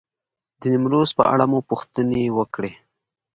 د 0.59 0.61
نیمروز 0.71 1.09
په 1.17 1.23
اړه 1.33 1.45
مو 1.51 1.59
پوښتنې 1.69 2.21
وکړې. 2.37 2.71